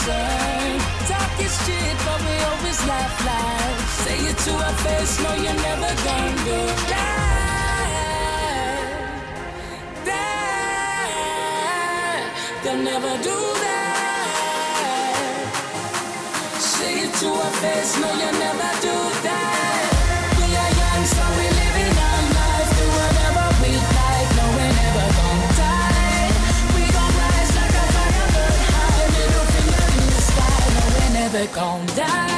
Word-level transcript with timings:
concern. 0.00 0.80
Talk 1.08 1.40
is 1.40 1.54
shit, 1.64 1.96
but 2.06 2.20
we 2.20 2.34
always 2.50 2.80
laugh 2.86 3.24
loud. 3.24 3.78
Say 4.04 4.18
it 4.30 4.38
to 4.46 4.52
our 4.52 4.74
face, 4.84 5.20
no, 5.22 5.34
you're 5.34 5.54
never 5.54 5.94
gonna 6.04 6.44
do 6.44 6.66
that. 6.92 7.20
Down. 10.04 10.20
They'll 12.62 12.82
never 12.92 13.22
do 13.22 13.38
that. 13.64 14.26
Say 16.58 16.94
it 17.04 17.12
to 17.20 17.28
our 17.28 17.52
face, 17.62 17.92
no, 18.00 18.08
you'll 18.20 18.38
never 18.46 18.70
do 18.80 18.96
that. 19.26 19.69
never 31.32 31.54
gone 31.54 31.86
down. 31.86 32.29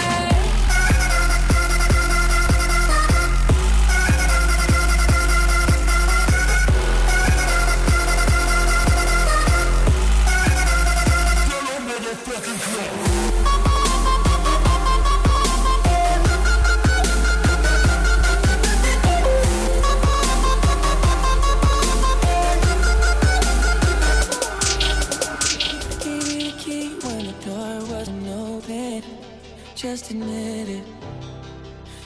just 29.82 30.12
admit 30.12 30.68
it. 30.68 30.84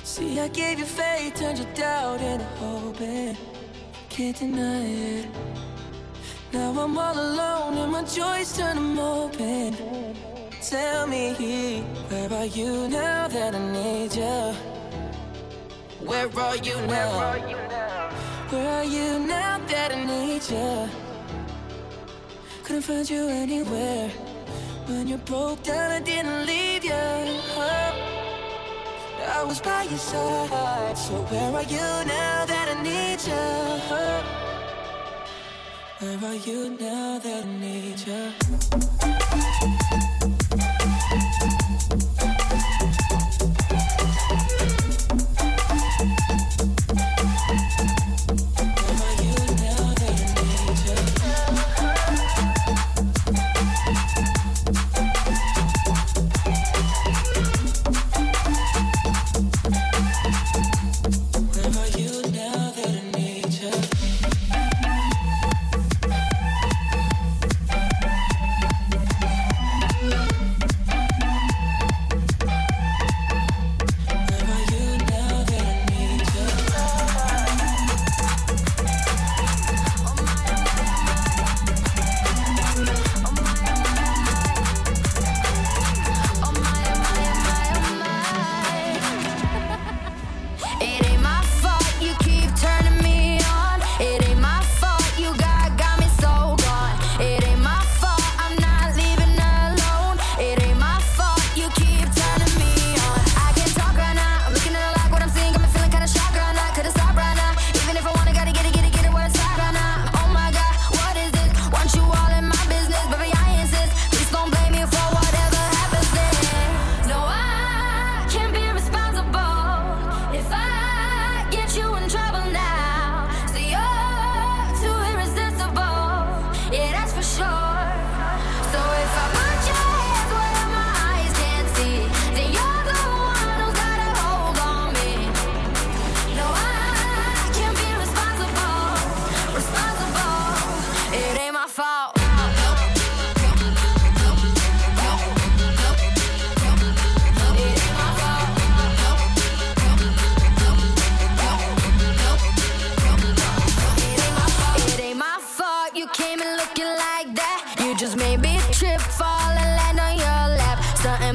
See, 0.03 0.41
I 0.41 0.49
gave 0.49 0.79
you 0.79 0.87
faith, 0.87 1.35
turned 1.35 1.59
your 1.59 1.71
doubt 1.75 2.23
into 2.23 2.47
hope, 2.59 3.03
and 3.03 3.37
can't 4.09 4.35
deny 4.35 4.83
it. 4.83 5.27
Now 6.55 6.71
I'm 6.71 6.97
all 6.97 7.19
alone, 7.19 7.77
and 7.77 7.93
my 7.93 8.03
joys 8.05 8.57
turn 8.57 8.77
them 8.77 8.99
open. 8.99 9.77
Tell 10.63 11.07
me, 11.07 11.35
where 12.09 12.33
are 12.33 12.47
you 12.47 12.89
now 12.89 13.29
that 13.29 13.55
I 13.55 13.73
need 13.73 14.15
you? 14.15 14.55
Where 16.09 16.31
are 16.41 16.57
you 16.57 16.77
now? 16.87 18.11
Where 18.49 18.69
are 18.69 18.85
you 18.85 19.19
now 19.19 19.59
that 19.69 19.93
I 19.93 20.03
need 20.03 20.43
you? 20.49 20.89
Couldn't 22.65 22.83
find 22.83 23.11
you 23.11 23.29
anywhere. 23.29 24.11
When 24.87 25.09
you 25.09 25.17
broke 25.17 25.65
down, 25.65 25.91
I 25.91 26.01
didn't 26.01 26.47
leave 26.47 26.85
you. 26.85 26.93
I 29.29 29.43
was 29.45 29.61
by 29.61 29.83
your 29.83 29.99
side. 29.99 30.97
So 30.97 31.15
where 31.15 31.53
are 31.55 31.65
you 31.65 32.05
now 32.07 32.47
that 32.47 32.69
I 32.69 32.81
need 32.83 33.21
you? 33.27 33.35
Where 35.99 36.19
are 36.31 36.37
you 36.37 36.71
now 36.79 37.19
that 37.19 37.45
I 37.45 37.49
need 37.59 38.07
you? 38.07 38.31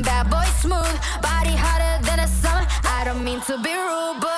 bad 0.01 0.29
boy 0.29 0.45
smooth. 0.59 0.97
Body 1.21 1.55
hotter 1.55 2.03
than 2.05 2.19
a 2.19 2.27
summer. 2.27 2.65
I 2.83 3.03
don't 3.05 3.23
mean 3.23 3.41
to 3.41 3.57
be 3.57 3.73
rude, 3.73 4.19
but 4.21 4.30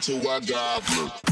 Till 0.00 0.26
I 0.26 0.40
die 0.40 0.80
blue. 0.86 1.29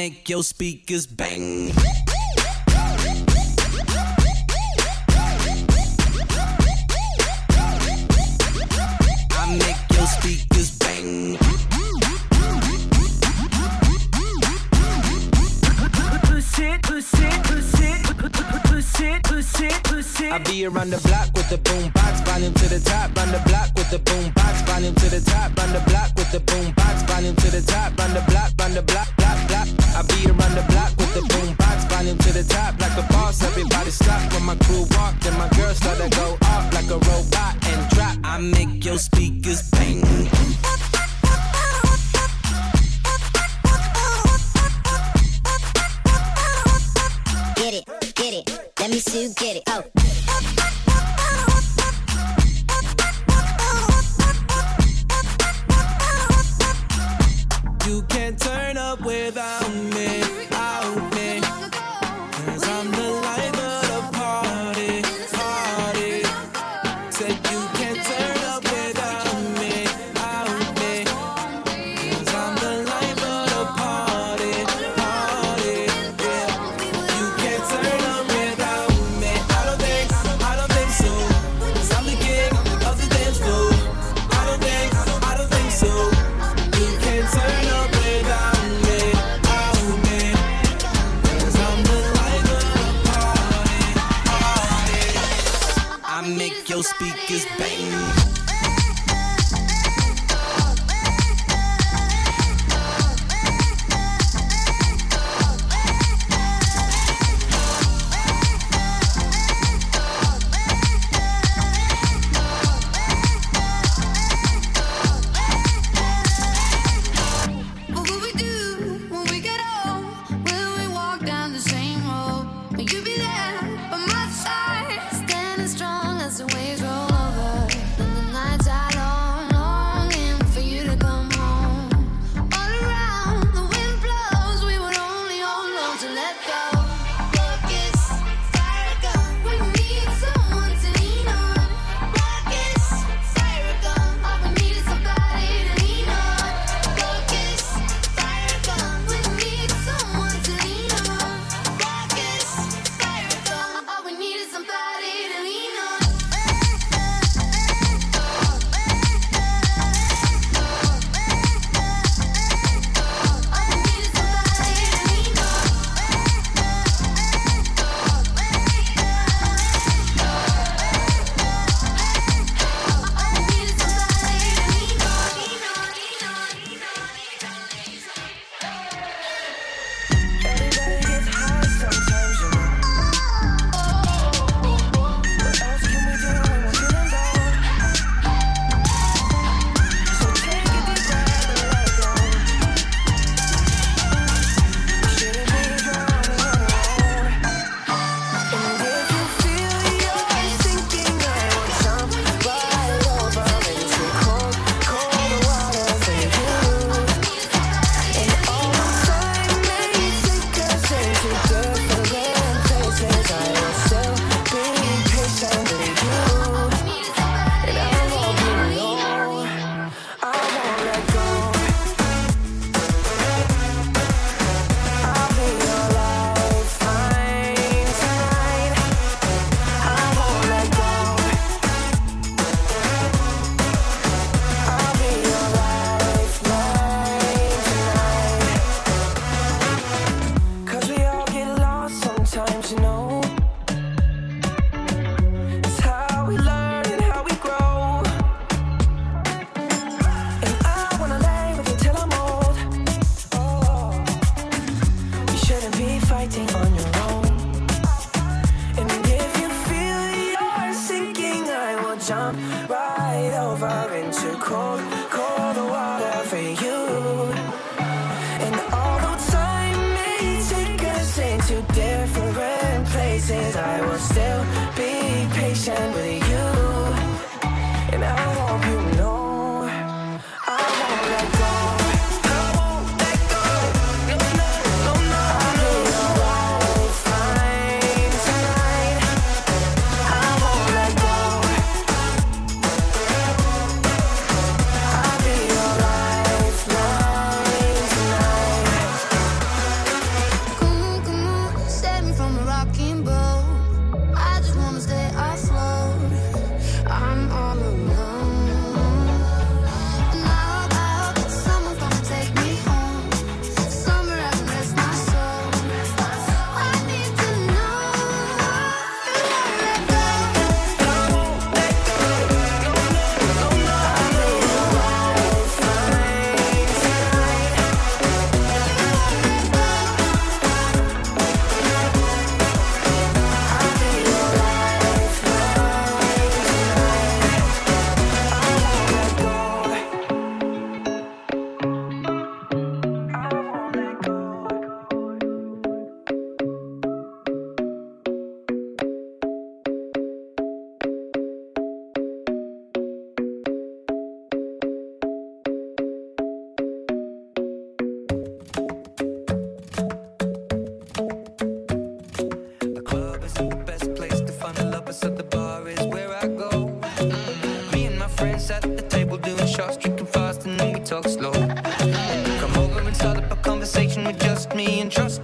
make 0.00 0.30
your 0.30 0.42
speakers 0.42 1.06
bang. 1.06 1.70
I 9.30 9.58
make 9.58 9.84
your 9.94 10.06
speakers 10.06 10.70
bang. 10.78 11.36
I 20.32 20.38
be 20.38 20.64
around 20.64 20.88
the 20.88 21.00
block 21.06 21.28
with 21.34 21.50
the 21.50 21.58
boom 21.58 21.90
box, 21.90 22.20
volume 22.22 22.54
to 22.54 22.68
the 22.70 22.80
top, 22.80 23.14
round 23.18 23.32
the 23.32 23.42
block 23.46 23.68
with 23.76 23.90
the 23.90 23.98
boom 23.98 24.32
box. 24.32 24.39
pause, 33.30 33.42
everybody 33.44 33.90
stop 33.90 34.32
when 34.32 34.44
my 34.44 34.56
crew 34.56 34.86
walk. 34.90 35.14
and 35.26 35.36
my 35.38 35.48
girl 35.50 35.74
start 35.74 35.98
to 35.98 36.08
go 36.16 36.38
off 36.42 36.74
like 36.74 36.90
a 36.90 36.98
robot 36.98 37.54
and 37.66 37.90
drop. 37.90 38.16
I 38.24 38.38
make 38.38 38.84
your 38.84 38.98
speak 38.98 39.39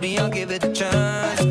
me, 0.06 0.18
I'll 0.18 0.28
give 0.28 0.50
it 0.52 0.62
a 0.62 0.72
chance. 0.72 1.45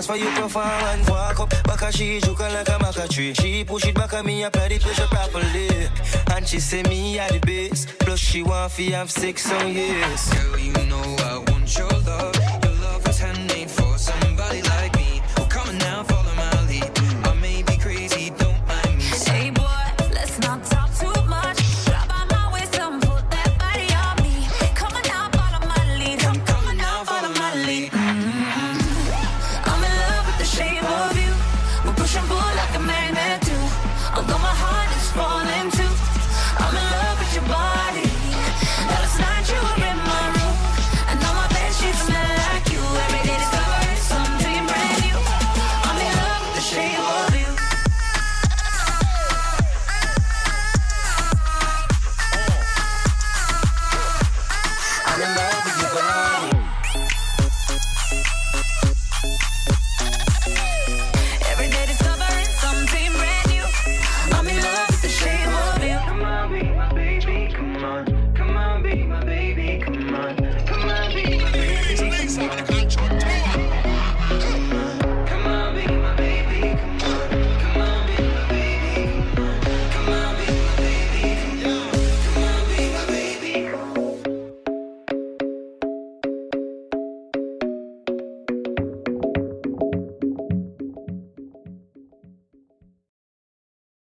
That's 0.00 0.08
for 0.08 0.16
you 0.16 0.30
prefer 0.30 0.60
and 0.62 1.06
walk 1.10 1.40
up. 1.40 1.50
Back 1.64 1.92
she 1.92 2.20
joking 2.20 2.54
like 2.54 2.68
a 2.70 2.78
maca 2.80 3.06
tree. 3.06 3.34
She 3.34 3.64
push 3.64 3.84
it 3.86 3.94
back 3.94 4.14
at 4.14 4.24
me, 4.24 4.44
apply 4.44 4.68
the 4.68 4.78
pressure 4.78 5.06
properly. 5.08 5.68
And 6.34 6.48
she 6.48 6.58
say 6.58 6.82
me 6.84 7.18
at 7.18 7.32
the 7.32 7.38
base 7.40 7.84
Plus 7.98 8.18
she 8.18 8.42
want 8.42 8.72
fi 8.72 8.92
have 8.92 9.10
six 9.10 9.52
on 9.52 9.66
here. 9.66 10.00
Girl, 10.32 10.58
you 10.58 10.72
know 10.88 11.16
I 11.18 11.44
want 11.50 11.76
your 11.76 11.90
love. 11.90 12.49